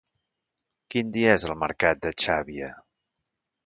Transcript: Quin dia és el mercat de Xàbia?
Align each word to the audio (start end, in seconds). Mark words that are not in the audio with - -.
Quin 0.95 1.13
dia 1.19 1.37
és 1.41 1.47
el 1.51 1.55
mercat 1.67 2.05
de 2.09 2.17
Xàbia? 2.27 2.75